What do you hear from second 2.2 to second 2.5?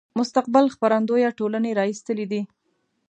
دی.